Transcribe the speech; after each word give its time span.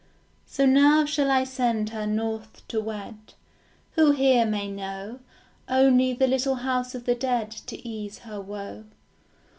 So 0.47 0.65
now 0.65 1.05
shall 1.05 1.29
I 1.29 1.43
send 1.43 1.91
her 1.91 2.07
north 2.07 2.67
to 2.69 2.81
wed, 2.81 3.35
Who 3.91 4.13
here 4.13 4.47
may 4.47 4.67
know 4.67 5.19
Only 5.69 6.11
the 6.11 6.25
little 6.25 6.55
house 6.65 6.95
of 6.95 7.05
the 7.05 7.13
dead 7.13 7.51
To 7.51 7.87
ease 7.87 8.17
her 8.25 8.41
woe? 8.41 8.85